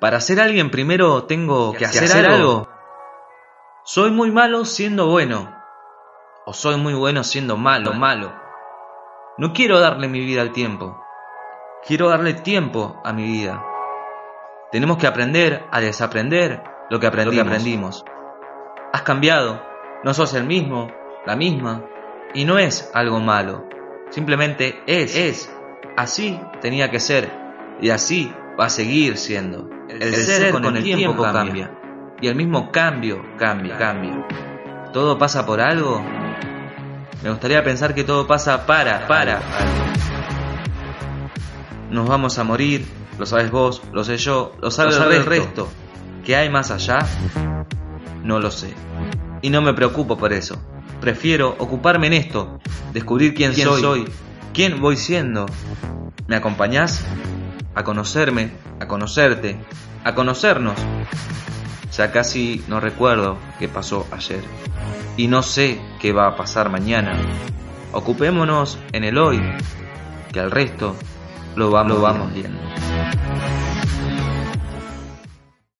Para 0.00 0.20
ser 0.20 0.40
alguien 0.40 0.70
primero 0.70 1.24
tengo 1.24 1.72
que 1.72 1.84
hacer, 1.84 2.26
algo. 2.26 2.68
Soy 3.84 4.10
muy 4.10 4.30
malo 4.30 4.64
siendo 4.64 5.06
bueno. 5.06 5.54
O 6.44 6.52
soy 6.52 6.76
muy 6.76 6.94
bueno 6.94 7.22
siendo 7.22 7.56
malo, 7.56 7.92
malo. 7.94 8.32
No 9.38 9.52
quiero 9.52 9.80
darle 9.80 10.08
mi 10.08 10.20
vida 10.20 10.42
al 10.42 10.52
tiempo. 10.52 11.02
Quiero 11.86 12.08
darle 12.08 12.34
tiempo 12.34 13.00
a 13.04 13.12
mi 13.12 13.24
vida. 13.24 13.64
Tenemos 14.72 14.98
que 14.98 15.06
aprender 15.06 15.64
a 15.70 15.80
desaprender 15.80 16.62
lo 16.90 16.98
que 16.98 17.06
aprendimos. 17.06 18.04
Has 18.92 19.02
cambiado. 19.02 19.62
No 20.04 20.14
sos 20.14 20.34
el 20.34 20.44
mismo, 20.44 20.88
la 21.26 21.36
misma. 21.36 21.84
Y 22.34 22.44
no 22.44 22.58
es 22.58 22.90
algo 22.94 23.20
malo. 23.20 23.68
Simplemente 24.10 24.82
es. 24.86 25.16
Es. 25.16 25.56
Así 25.96 26.40
tenía 26.60 26.90
que 26.90 27.00
ser. 27.00 27.30
Y 27.80 27.90
así 27.90 28.34
va 28.62 28.66
a 28.66 28.70
seguir 28.70 29.18
siendo. 29.18 29.68
El, 29.88 30.14
ser, 30.14 30.52
con, 30.52 30.76
el 30.76 30.84
tiempo, 30.84 31.20
cambia. 31.20 31.76
Y 32.20 32.28
el 32.28 32.36
mismo 32.36 32.70
cambio 32.70 33.20
cambia, 33.36 33.76
cambia. 33.76 34.24
¿Todo 34.92 35.18
pasa 35.18 35.44
por 35.44 35.60
algo? 35.60 36.00
Me 37.24 37.30
gustaría 37.30 37.64
pensar 37.64 37.92
que 37.92 38.04
todo 38.04 38.28
pasa 38.28 38.64
para, 38.64 39.08
para. 39.08 39.42
Nos 41.90 42.08
vamos 42.08 42.38
a 42.38 42.44
morir, 42.44 42.86
lo 43.18 43.26
sabes 43.26 43.50
vos, 43.50 43.82
lo 43.92 44.04
sé 44.04 44.16
yo, 44.16 44.52
lo 44.60 44.70
sabe, 44.70 45.16
el 45.16 45.26
resto. 45.26 45.68
¿Qué 46.24 46.36
hay 46.36 46.48
más 46.48 46.70
allá? 46.70 47.00
No 48.22 48.38
lo 48.38 48.52
sé. 48.52 48.72
Y 49.42 49.50
no 49.50 49.60
me 49.60 49.74
preocupo 49.74 50.16
por 50.16 50.32
eso. 50.32 50.56
Prefiero 51.00 51.56
ocuparme 51.58 52.06
en 52.06 52.12
esto, 52.12 52.60
descubrir 52.92 53.34
quién, 53.34 53.56
soy, 53.56 53.80
soy, 53.80 54.04
quién 54.54 54.80
voy 54.80 54.96
siendo. 54.96 55.46
¿Me 56.28 56.36
acompañás? 56.36 57.04
A 57.74 57.84
conocerme, 57.84 58.52
a 58.80 58.86
conocerte, 58.86 59.58
a 60.04 60.14
conocernos. 60.14 60.78
Ya 61.96 62.10
casi 62.10 62.64
no 62.68 62.80
recuerdo 62.80 63.38
qué 63.58 63.68
pasó 63.68 64.06
ayer. 64.10 64.42
Y 65.16 65.28
no 65.28 65.42
sé 65.42 65.80
qué 66.00 66.12
va 66.12 66.26
a 66.26 66.36
pasar 66.36 66.70
mañana. 66.70 67.20
Ocupémonos 67.92 68.78
en 68.92 69.04
el 69.04 69.18
hoy, 69.18 69.40
que 70.32 70.40
al 70.40 70.50
resto 70.50 70.96
lo 71.56 71.70
vamos, 71.70 71.96
lo 71.96 72.02
vamos 72.02 72.32
viendo. 72.32 72.60